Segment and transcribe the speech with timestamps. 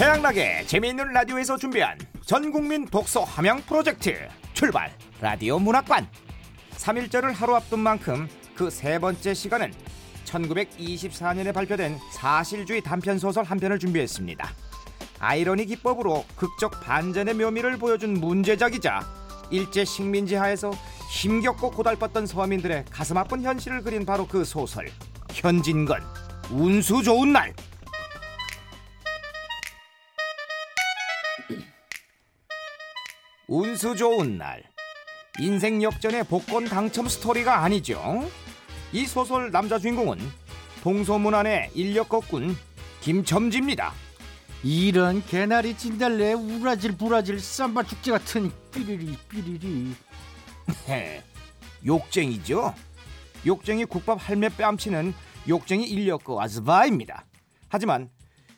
[0.00, 4.14] 최양락의 재미있는 라디오에서 준비한 전국민 독서 함양 프로젝트
[4.54, 4.90] 출발!
[5.20, 6.08] 라디오 문학관!
[6.70, 9.74] 3일절을 하루 앞둔 만큼 그 세 번째 시간은
[10.24, 14.48] 1924년에 발표된 사실주의 단편 소설 한 편을 준비했습니다.
[15.18, 19.02] 아이러니 기법으로 극적 반전의 묘미를 보여준 문제작이자
[19.50, 20.70] 일제 식민지 하에서
[21.10, 24.88] 힘겹고 고달팠던 서민들의 가슴 아픈 현실을 그린 바로 그 소설
[25.34, 26.00] 현진건
[26.52, 27.52] 운수 좋은 날
[33.52, 34.62] 운수 좋은 날.
[35.40, 38.00] 인생 역전의 복권 당첨 스토리가 아니죠.
[38.92, 40.18] 이 소설 남자 주인공은
[40.84, 42.56] 동서문안의 인력 거꾼
[43.00, 43.92] 김첨지입니다.
[44.62, 49.96] 이런 개나리 진달래 우라질 부라질 쌈바 축제 같은 삐리리 삐리리.
[50.86, 51.24] 네,
[51.84, 52.72] 욕쟁이죠.
[53.46, 55.12] 욕쟁이 국밥 할매 뺨치는
[55.48, 57.26] 욕쟁이 인력거 아즈바입니다.
[57.68, 58.10] 하지만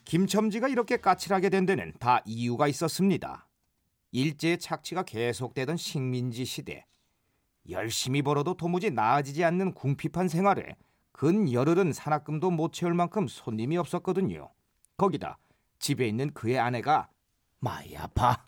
[0.05, 3.47] 김첨지가 이렇게 까칠하게 된 데는 다 이유가 있었습니다
[4.13, 6.87] 일제의 착취가 계속되던 식민지 시대
[7.71, 10.77] 열심히 벌어도 도무지 나아지지 않는 궁핍한 생활에
[11.13, 14.51] 근 열흘은 산악금도 못 채울 만큼 손님이 없었거든요.
[14.99, 15.39] 거기다
[15.79, 17.09] 집에 있는 그의 아내가
[17.59, 18.47] 많이 아파.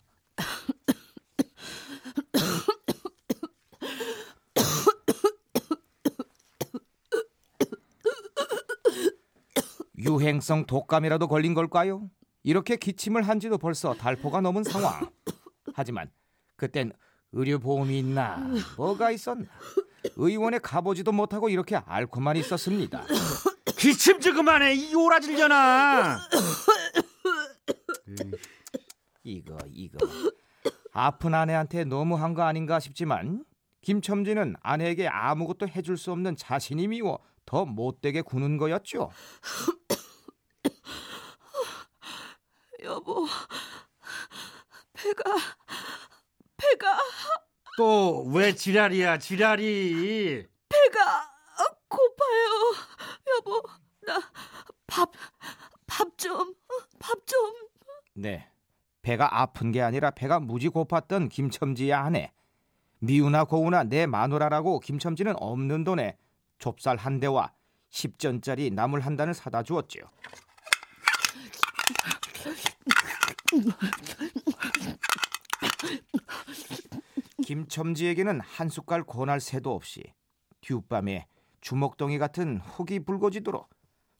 [9.97, 12.11] 유행성 독감이라도 걸린 걸까요?
[12.43, 15.09] 이렇게 기침을 한 지도 벌써 달포가 넘은 상황.
[15.75, 16.09] 하지만
[16.55, 16.93] 그땐
[17.33, 18.37] 의료보험이 있나
[18.77, 19.47] 뭐가 있었나
[20.15, 23.05] 의원에 가보지도 못하고 이렇게 앓고만 있었습니다.
[23.77, 26.17] 기침 좀 그만해 이 오라질려나
[29.23, 29.97] 이거 이거
[30.93, 33.43] 아픈 아내한테 너무한 거 아닌가 싶지만
[33.81, 39.11] 김첨지는 아내에게 아무것도 해줄 수 없는 자신이 미워 더 못되게 구는 거였죠.
[42.83, 43.27] 여보,
[44.93, 45.64] 배가 배가
[47.77, 51.31] 또 왜 지랄이야 지랄이 배가
[51.87, 52.75] 고파요.
[53.37, 53.61] 여보,
[54.05, 54.21] 나
[54.87, 55.11] 밥
[55.87, 56.55] 밥 좀
[56.99, 57.39] 밥 좀.
[58.13, 58.47] 네.
[59.01, 62.31] 배가 아픈 게 아니라 배가 무지 고팠던 김첨지의 아내.
[62.99, 66.17] 미우나 고우나 내 마누라라고 김첨지는 없는 돈에
[66.57, 67.51] 좁쌀 한 대와
[67.91, 70.03] 10전짜리 나물 한 단을 사다 주었지요.
[77.45, 80.01] 김첨지에게는 한 숟갈 권할 새도 없이
[80.61, 81.27] 뒷밤에
[81.61, 83.69] 주먹덩이 같은 혹이 붉어지도록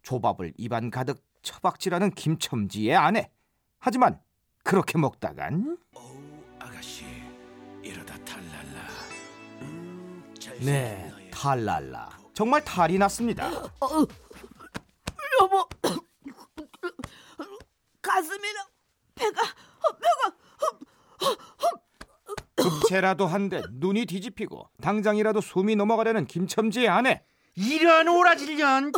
[0.03, 3.31] 조밥을 입안 가득 처박질하는 김첨지의 아내.
[3.80, 4.22] 하지만
[4.64, 5.80] 그렇게 먹다간
[6.59, 7.06] 아가씨
[7.81, 8.81] 이러다 탈랄라
[9.62, 13.50] 음, 잘네 탈랄라 정말 탈이 났습니다.
[15.41, 15.68] 여보,
[18.03, 18.68] 가슴이랑
[19.16, 19.41] 배가
[22.70, 27.24] 급체라도 한데 눈이 뒤집히고 당장이라도 숨이 넘어가려는 김첨지의 아내.
[27.56, 28.92] 이런 오라질년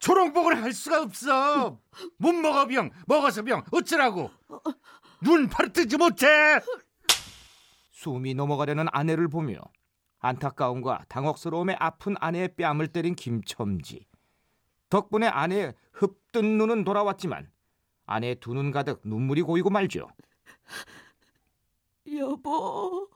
[0.00, 1.78] 초롱복을 할 수가 없어
[2.16, 4.30] 못 먹어 병 먹어서 병 어쩌라고
[5.22, 6.26] 눈 바로 뜨지 못해
[7.92, 9.58] 숨이 넘어가려는 아내를 보며
[10.18, 14.06] 안타까움과 당혹스러움에 아픈 아내의 뺨을 때린 김첨지.
[14.90, 17.48] 덕분에 아내의 흡뜬 눈은 돌아왔지만
[18.06, 20.08] 아내의 두 눈 가득 눈물이 고이고 말죠.
[22.16, 23.08] 여보.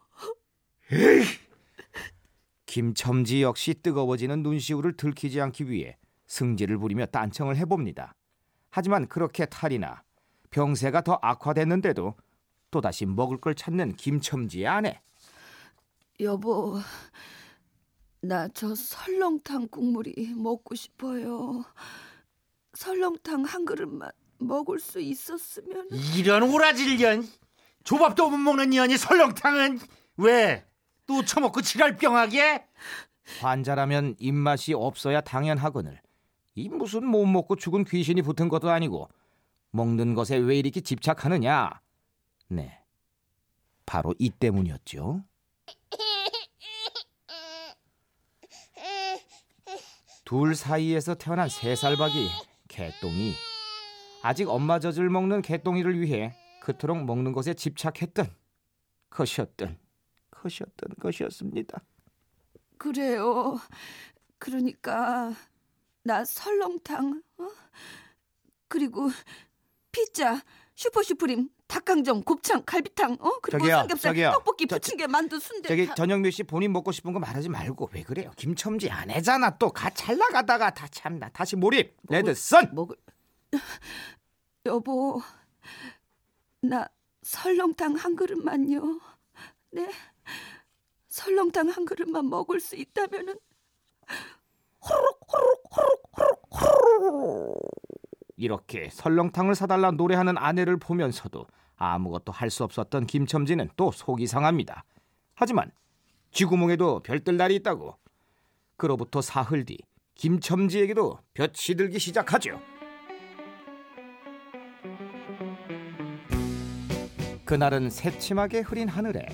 [0.93, 1.25] 에이
[2.66, 5.97] 김첨지 역시 뜨거워지는 눈시울을 들키지 않기 위해
[6.27, 8.15] 승질을 부리며 딴청을 해봅니다.
[8.71, 10.03] 하지만 그렇게 탈이나
[10.50, 12.15] 병세가 더 악화됐는데도
[12.71, 15.00] 또다시 먹을 걸 찾는 김첨지의 아내.
[16.21, 16.78] 여보,
[18.21, 21.65] 나 저 설렁탕 국물이 먹고 싶어요.
[22.72, 25.88] 설렁탕 한 그릇만 먹을 수 있었으면.
[26.16, 27.25] 이런 오라질년
[27.84, 29.78] 조밥도 못 먹는 년이 설렁탕은
[30.17, 30.65] 왜
[31.06, 32.67] 또 처먹고 지랄병하게
[33.41, 36.00] 환자라면 입맛이 없어야 당연하거늘.
[36.55, 39.09] 이 무슨 못 먹고 죽은 귀신이 붙은 것도 아니고
[39.70, 41.70] 먹는 것에 왜 이렇게 집착하느냐?
[42.49, 42.81] 네,
[43.87, 45.25] 바로 이 때문이었죠.
[50.25, 52.29] 둘 사이에서 태어난 세 살박이
[52.69, 53.35] 개똥이
[54.23, 58.34] 아직 엄마 젖을 먹는 개똥이를 위해 그토록 먹는 것에 집착했던
[59.11, 59.78] 것이었던
[60.31, 61.82] 것이었던 것이었습니다.
[62.78, 63.58] 그래요.
[64.38, 65.34] 그러니까
[66.05, 67.49] 나 설렁탕, 어?
[68.69, 69.11] 그리고
[69.93, 70.40] 피자,
[70.75, 73.38] 슈퍼슈프림, 닭강정, 곱창, 갈비탕, 어?
[73.43, 74.31] 그리고 저기요, 삼겹살, 저기요.
[74.32, 75.69] 떡볶이, 저- 부침개, 만두, 순대.
[75.69, 78.32] 저기 다- 전영미 씨 본인 먹고 싶은 거 말하지 말고 왜 그래요?
[78.37, 82.96] 김첨지 아내잖아 또가잘 나가다가 다 참나 다시 몰입 레드선 먹을
[84.66, 85.20] 여보
[86.64, 86.88] 나
[87.22, 89.00] 설렁탕 한 그릇만요.
[89.72, 89.90] 네.
[91.08, 93.38] 설렁탕 한 그릇만 먹을 수 있다면은
[98.37, 101.46] 이렇게 설렁탕을 사달라 노래하는 아내를 보면서도
[101.76, 104.84] 아무것도 할 수 없었던 김첨지는 또 속이 상합니다.
[105.34, 105.70] 하지만
[106.31, 107.96] 쥐구멍에도 별뜰 날이 있다고.
[108.76, 109.78] 그로부터 사흘 뒤
[110.14, 112.61] 김첨지에게도 볕이 들기 시작하죠.
[117.55, 119.29] 그날은 새침하게 흐린 하늘에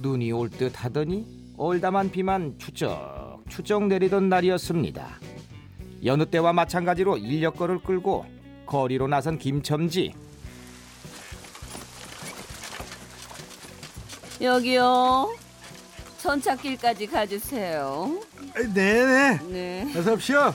[0.00, 1.26] 눈이 올 듯 하더니
[1.58, 5.06] 얼다만 비만 추적 추적 내리던 날이었습니다.
[6.06, 8.24] 여느 때와 마찬가지로 인력거를 끌고
[8.64, 10.14] 거리로 나선 김첨지
[14.40, 15.36] 여기요.
[16.16, 18.22] 선착길까지 가주세요.
[18.72, 19.38] 네네.
[19.50, 19.94] 네.
[19.98, 20.54] 어서 오십시오.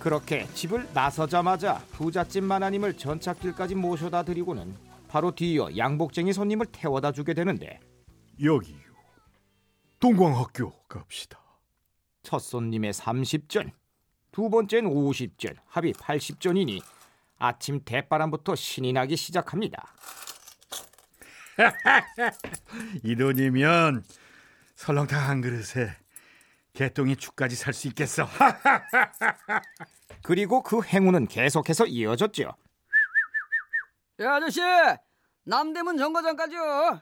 [0.00, 4.74] 그렇게 집을 나서자마자 부잣집 마나님을 전착길까지 모셔다 드리고는
[5.08, 7.78] 바로 뒤이어 양복쟁이 손님을 태워다 주게 되는데
[8.42, 8.78] 여기요.
[10.00, 11.38] 동광학교 갑시다.
[12.22, 13.70] 첫 손님의 30전,
[14.32, 16.82] 두 번째는 50전, 합이 80전이니
[17.38, 19.94] 아침 대바람부터 신이 나기 시작합니다.
[23.04, 24.04] 이 돈이면
[24.76, 25.94] 설렁탕 한 그릇에
[26.72, 28.26] 개똥이 죽까지 살 수 있겠어.
[30.22, 32.52] 그리고 그 행운은 계속해서 이어졌죠.
[34.20, 34.60] 예 아저씨
[35.44, 37.00] 남대문 정거장까지요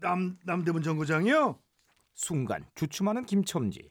[0.00, 1.58] 남 남대문 정거장이요?
[2.14, 3.90] 순간 주춤하는 김첨지.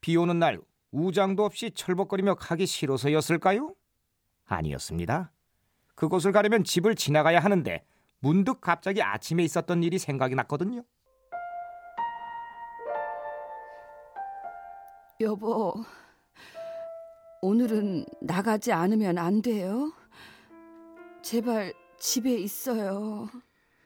[0.00, 0.60] 비 오는 날
[0.90, 3.74] 우장도 없이 철벅거리며 가기 싫어서였을까요?
[4.46, 5.30] 아니었습니다.
[5.94, 7.84] 그곳을 가려면 집을 지나가야 하는데
[8.20, 10.82] 문득 갑자기 아침에 있었던 일이 생각이 났거든요.
[15.20, 15.74] 여보,
[17.42, 19.92] 오늘은 나가지 않으면 안 돼요?
[21.22, 23.28] 제발 집에 있어요.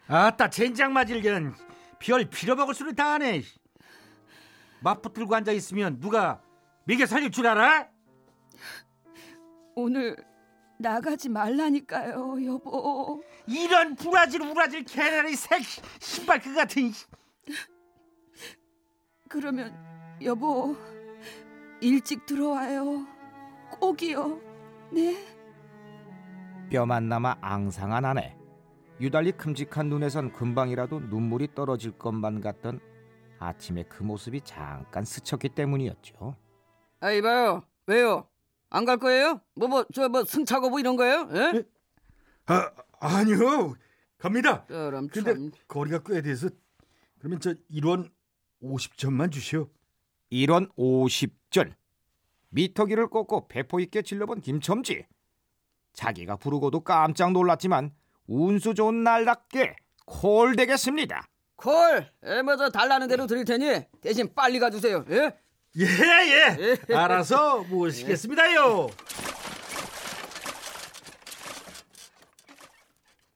[0.08, 1.55] 아따 젠장 맞을견
[1.99, 3.43] 별 빌어먹을 소리 다 하네.
[4.82, 6.43] 맞붙들고 앉아 있으면 누가
[6.84, 7.88] 미개 살릴 줄 알아?
[9.75, 10.17] 오늘
[10.79, 13.23] 나가지 말라니까요, 여보.
[13.46, 15.62] 이런 브라질 우라질 개나리 색
[15.99, 16.93] 신발 그 같은.
[19.31, 19.75] 그러면
[20.20, 20.76] 여보
[21.87, 23.06] 일찍 들어와요.
[23.81, 24.40] 꼭이요.
[24.93, 25.17] 네.
[26.70, 28.37] 뼈만 남아 앙상한 아내.
[29.00, 32.79] 유달리 큼직한 눈에선 금방이라도 눈물이 떨어질 것만 같던
[33.40, 36.37] 아침의 그 모습이 잠깐 스쳤기 때문이었죠.
[37.00, 38.29] 아 이봐요 왜요
[38.70, 41.64] 안 갈 거예요 뭐 뭐 저 뭐 승차거부 뭐 이런 거예요 예?
[42.46, 42.70] 아
[43.00, 43.75] 아니요
[44.19, 44.64] 갑니다.
[44.69, 46.49] 사람 근데 참 거리가 꽤 돼서
[47.19, 48.08] 그러면 저 1원
[48.62, 49.69] 50점만 주시오.
[50.32, 51.75] 1원 50전.
[52.49, 55.06] 미터기를 꽂고 배포 있게 질러본 김첨지.
[55.93, 57.93] 자기가 부르고도 깜짝 놀랐지만
[58.26, 59.76] 운수 좋은 날답게
[60.06, 61.26] 콜 되겠습니다.
[61.56, 65.37] 콜 예, 뭐저 달라는 대로 드릴 테니 대신 빨리 가주세요 예?
[65.76, 65.87] 예
[66.90, 66.94] 예.
[66.94, 68.88] 알아서 모시겠습니다요.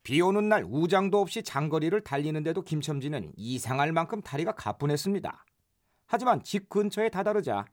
[0.02, 5.44] 비 오는 날 우장도 없이 장거리를 달리는데도 김첨지는 이상할 만큼 다리가 가뿐했습니다.
[6.06, 7.66] 하지만 집 근처에 다다르자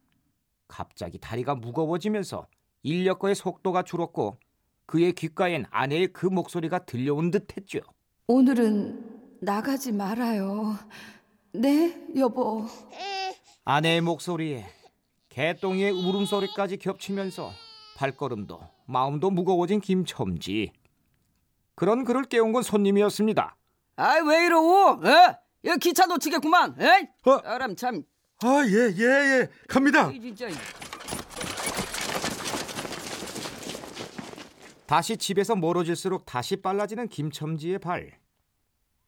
[0.67, 2.47] 갑자기 다리가 무거워지면서
[2.81, 4.37] 인력거의 속도가 줄었고
[4.85, 7.79] 그의 귓가엔 아내의 그 목소리가 들려온 듯했죠.
[8.27, 10.75] 오늘은 나가지 말아요.
[11.53, 12.65] 네, 여보.
[13.65, 14.65] 아내의 목소리에
[15.29, 17.51] 개똥이의 울음소리까지 겹치면서
[17.97, 20.71] 발걸음도 마음도 무거워진 김첨지.
[21.75, 23.55] 그런 그를 깨운 건 손님이었습니다.
[23.95, 25.37] 아이 왜 이러고 예?
[25.71, 27.09] 이 기차 놓치겠구만 예?
[27.25, 27.39] 어?
[27.43, 28.03] 사람 참
[28.45, 29.49] 아 예 예 예.
[29.67, 30.11] 갑니다.
[34.85, 38.11] 다시 집에서 멀어질수록 다시 빨라지는 김첨지의 발.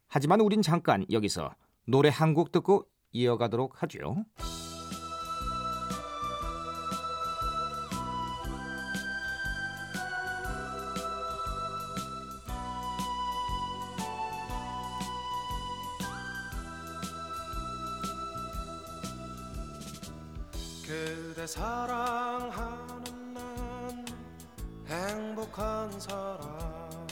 [0.07, 1.53] 하지만 우린 잠깐 여기서
[1.85, 4.25] 노래 한 곡 듣고 이어가도록 하죠.
[20.85, 24.05] 그대 사랑하는 난
[24.85, 27.07] 행복한 사람.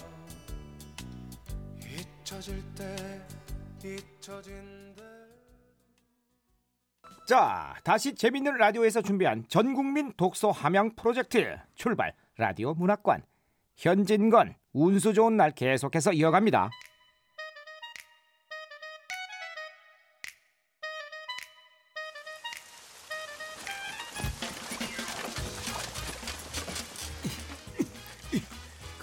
[1.80, 3.26] 잊혀질 때
[3.84, 5.02] 잊혀진대.
[7.28, 12.14] 자, 다시 재밌는 라디오에서 준비한 전국민 독서 함양 프로젝트 출발.
[12.38, 13.24] 라디오 문학관.
[13.78, 16.70] 현진건 운수 좋은 날 계속해서 이어갑니다.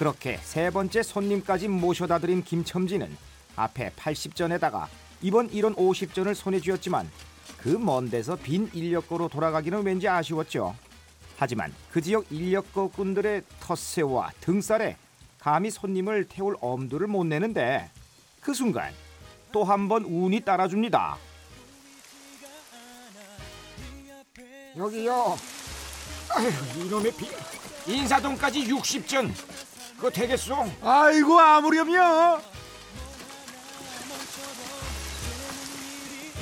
[0.01, 3.15] 그렇게 세 번째 손님까지 모셔다 드린 김첨지는
[3.55, 4.87] 앞에 80전에다가
[5.21, 7.11] 이번 이런 50전을 손에 쥐었지만
[7.59, 10.75] 그 먼 데서 빈 인력거로 돌아가기는 왠지 아쉬웠죠.
[11.37, 14.97] 하지만 그 지역 인력거꾼들의 텃세와 등살에
[15.39, 17.91] 감히 손님을 태울 엄두를 못 내는데
[18.41, 18.95] 그 순간
[19.53, 21.19] 또 한 번 운이 따라줍니다.
[24.79, 25.37] 여기요.
[26.31, 27.29] 아휴, 이놈의 비.
[27.87, 29.31] 인사동까지 60전.
[30.01, 30.57] 그거 되겠소?
[30.81, 32.41] 아이고 아무렴요.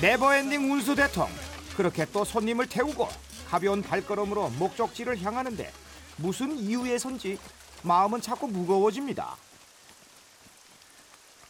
[0.00, 1.28] never ending 운수 대통.
[1.76, 3.08] 그렇게 또 손님을 태우고
[3.48, 5.72] 가벼운 발걸음으로 목적지를 향하는데
[6.18, 7.36] 무슨 이유에선지
[7.82, 9.34] 마음은 자꾸 무거워집니다.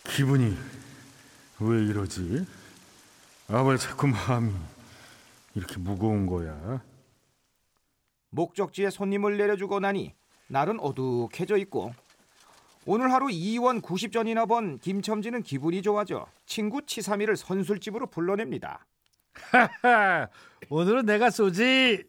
[0.04, 0.56] 기분이
[1.60, 2.46] 왜 이러지?
[3.48, 4.54] 아 왜 자꾸 마음이
[5.54, 6.80] 이렇게 무거운 거야?
[8.30, 10.14] 목적지에 손님을 내려주고 나니
[10.48, 11.92] 날은 어둑해져 있고
[12.86, 18.86] 오늘 하루 2원 90전이나 번 김첨지는 기분이 좋아져 친구 치삼이를 선술집으로 불러냅니다.
[19.34, 20.28] 하하,
[20.70, 22.04] 오늘은 내가 쏘지.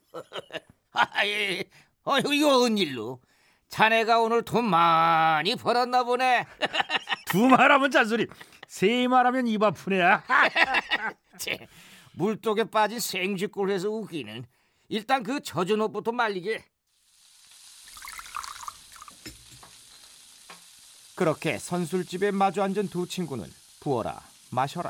[0.91, 1.63] 아이,
[2.03, 3.19] 어휴, 이거 웬일로?
[3.67, 6.45] 자네가 오늘 돈 많이 벌었나 보네.
[7.27, 8.25] 두 말하면 잔소리,
[8.67, 10.01] 세 말하면 입 아프네.
[11.37, 11.67] 쟤,
[12.13, 14.45] 물독에 빠진 생쥐꼴 해서 웃기는.
[14.87, 16.63] 일단 그 젖은 옷부터 말리게.
[21.19, 23.43] 그렇게 선술집에 마주 앉은 두 친구는
[23.81, 24.21] 부어라
[24.51, 24.89] 마셔라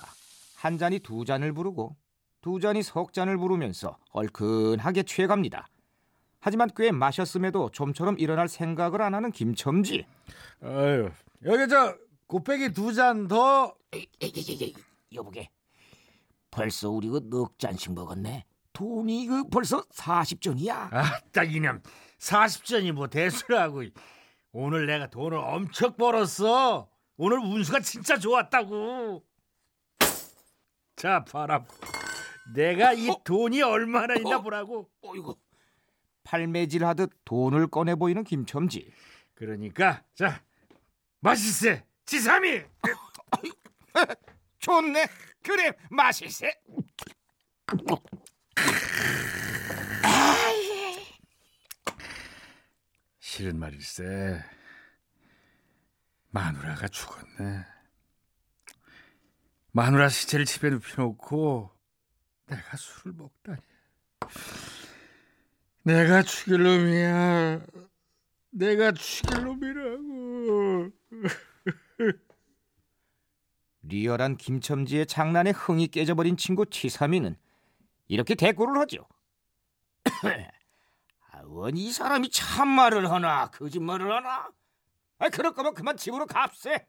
[0.57, 1.95] 한 잔이 두 잔을 부르고
[2.41, 5.67] 두 잔이 석 잔을 부르면서 얼큰하게 취해갑니다.
[6.39, 10.05] 하지만 꽤 마셨음에도 좀처럼 일어날 생각을 안 하는 김첨지.
[10.61, 11.09] 아유,
[11.45, 13.73] 여기 저 곱빼기 두 잔 더.
[13.91, 14.73] 에이, 에이, 에이, 에이,
[15.11, 15.49] 여보게.
[16.51, 18.45] 벌써 우리 그넉 잔씩 먹었네.
[18.73, 20.93] 돈이 그 벌써 40전이야.
[20.93, 21.81] 아, 딱 이년
[22.19, 23.81] 40전이 뭐 대수라고.
[24.51, 26.89] 오늘 내가 돈을 엄청 벌었어.
[27.17, 29.23] 오늘 운수가 진짜 좋았다고.
[30.95, 31.65] 자, 봐라.
[32.53, 34.89] 내가 이 돈이 얼마나 있나 보라고.
[35.01, 35.37] 어이구.
[36.23, 38.91] 팔매질 하듯 돈을 꺼내 보이는 김첨지.
[39.33, 40.41] 그러니까 자,
[41.19, 41.85] 맛있세.
[42.05, 42.63] 지삼이.
[44.59, 45.07] 좋네.
[45.43, 46.53] 그래 맛있세.
[53.39, 54.43] 실은 말일세.
[56.31, 57.65] 마누라가 죽었네.
[59.71, 61.71] 마누라 시체를 집에 눕혀놓고
[62.47, 63.61] 내가 술을 먹다니.
[65.83, 67.65] 내가 죽일 놈이야.
[68.49, 70.91] 내가 죽일 놈이라고.
[73.83, 77.37] 리얼한 김첨지의 장난에 흥이 깨져버린 친구 치삼이는
[78.09, 79.07] 이렇게 대꾸를 하죠.
[81.49, 84.49] 아, 원이 사람이 참말을 하나 거짓말을 하나?
[85.17, 86.87] 아, 그럴 거면 그만 집으로 갑세.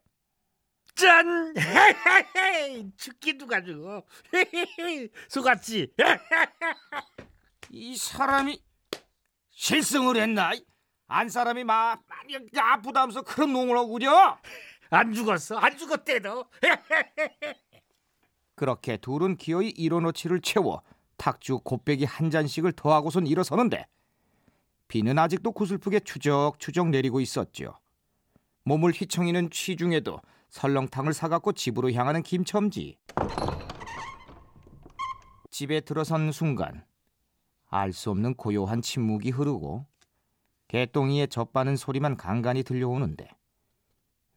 [0.94, 1.54] 짠!
[2.96, 4.06] 죽기도 가지고.
[5.28, 5.94] 속았지?
[7.70, 8.62] 이 사람이
[9.50, 10.52] 실성을 했나?
[11.08, 14.38] 안 사람이 막 많이 아프다면서 그런 농을 하고 그려?
[14.90, 15.56] 안 죽었어.
[15.56, 16.44] 안 죽었대도.
[18.54, 20.82] 그렇게 둘은 기어이 일어노치를 채워
[21.16, 23.86] 탁주 곱빼기 한 잔씩을 더하고선 일어서는데
[24.90, 27.78] 비는 아직도 구슬프게 추적추적 내리고 있었죠.
[28.64, 32.98] 몸을 휘청이는 취중에도 설렁탕을 사갖고 집으로 향하는 김첨지.
[35.48, 36.84] 집에 들어선 순간
[37.68, 39.86] 알 수 없는 고요한 침묵이 흐르고
[40.66, 43.28] 개똥이의 젖바는 소리만 간간히 들려오는데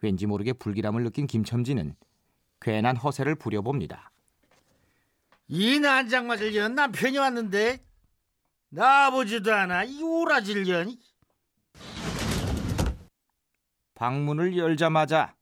[0.02, 1.96] 왠지 모르게 불길함을 느낀 김첨지는
[2.62, 4.12] 괜한 허세를 부려봅니다.
[5.48, 7.84] 이 난장 맞을 년 남편이 왔는데
[8.74, 9.84] 나아보지도 않아.
[9.84, 11.00] 이 오라질 년이
[13.94, 15.36] 방문을 열자마자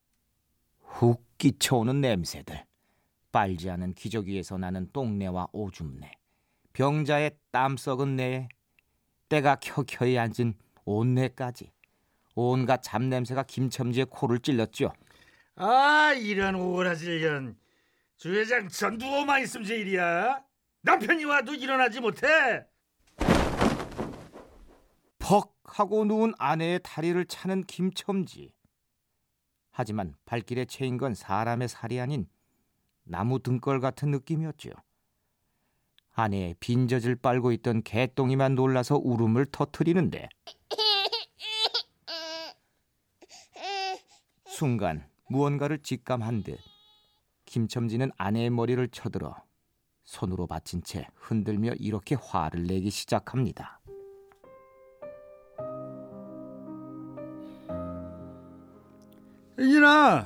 [0.82, 2.66] 훅 끼쳐오는 냄새들.
[3.32, 6.12] 빨지 않은 기저귀에서 나는 똥내와 오줌내.
[6.74, 8.50] 병자의 땀 썩은 내에
[9.30, 11.72] 때가 켜켜이 앉은 온내까지.
[12.36, 14.92] 온갖 잡냄새가 김첨지의 코를 찔렀죠.
[15.56, 17.58] 아 이런 오라질 년.
[18.18, 20.44] 주회장 전두호만 있으면 제일이야.
[20.82, 22.66] 남편이 와도 일어나지 못해
[25.80, 28.54] 하고 누운 아내의 다리를 차는 김첨지
[29.72, 32.28] 하지만 발길에 채인 건 사람의 살이 아닌
[33.04, 34.72] 나무 등걸 같은 느낌이었죠
[36.14, 40.28] 아내의 빈젖을 빨고 있던 개똥이만 놀라서 울음을 터뜨리는데
[44.46, 46.60] 순간 무언가를 직감한 듯
[47.46, 49.36] 김첨지는 아내의 머리를 쳐들어
[50.04, 53.82] 손으로 받친 채 흔들며 이렇게 화를 내기 시작합니다.
[59.62, 60.26] 현진아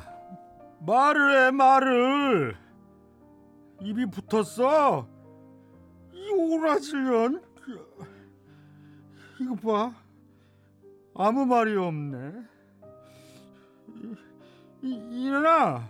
[0.79, 2.57] 말을 해 말을.
[3.81, 5.07] 입이 붙었어?
[6.13, 7.43] 이 오라질년.
[9.41, 9.93] 이거 봐.
[11.15, 12.45] 아무 말이 없네.
[14.83, 15.89] 이, 일어나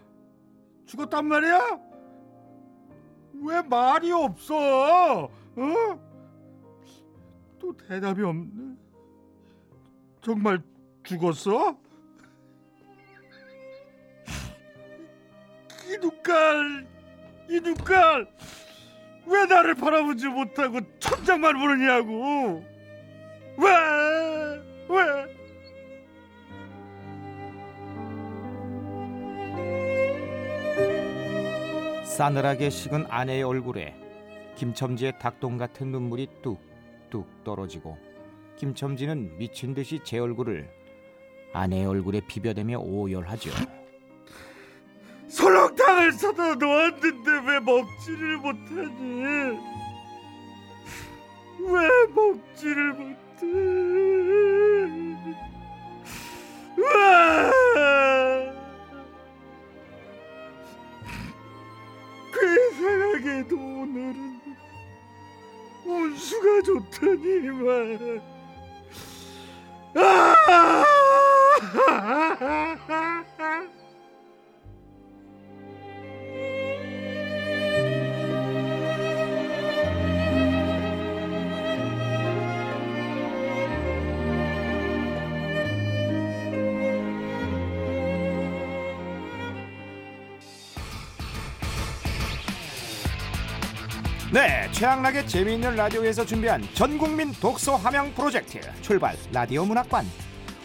[0.88, 1.80] 죽었단 말이야?
[3.44, 5.26] 왜 말이 없어?
[5.26, 5.30] 어?
[7.60, 8.76] 또 대답이 없네.
[10.22, 10.64] 정말
[11.04, 11.85] 죽었어?
[15.86, 16.88] 이 눈깔
[17.50, 18.28] 이 눈깔
[19.28, 22.64] 왜 나를 바라보지 못하고 천장만 보느냐고
[23.58, 23.66] 왜
[24.90, 25.36] 왜?
[32.04, 33.96] 싸늘하게 식은 아내의 얼굴에
[34.56, 37.98] 김첨지의 닭똥 같은 눈물이 뚝뚝 떨어지고
[38.58, 40.70] 김첨지는 미친 듯이 제 얼굴을
[41.52, 43.52] 아내의 얼굴에 비벼대며 오열하죠.
[45.36, 49.60] 설렁탕을 사다 놓았는데 왜 먹지를 못하니?
[51.60, 53.46] 왜 먹지를 못해?
[56.78, 56.86] 왜?
[62.34, 64.40] 괴상하게도 오늘은
[65.86, 68.22] 운수가 좋더니만.
[69.96, 70.46] 아!
[94.36, 100.06] 네, 최양락의 재미있는 라디오에서 준비한 전국민 독서 함양 프로젝트 출발 라디오 문학관.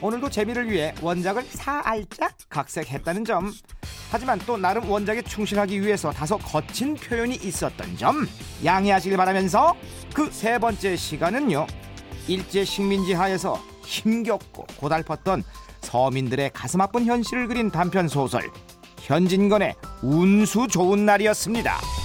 [0.01, 3.53] 오늘도 재미를 위해 원작을 살짝 각색했다는 점.
[4.11, 8.27] 하지만 또 나름 원작에 충실하기 위해서 다소 거친 표현이 있었던 점
[8.65, 9.77] 양해하시길 바라면서
[10.13, 11.69] 그 세 번째 시간은요.
[12.27, 15.45] 일제 식민지 하에서 힘겹고 고달팠던
[15.83, 18.51] 서민들의 가슴 아픈 현실을 그린 단편 소설
[18.99, 22.00] 현진건의 운수 좋은 날이었습니다.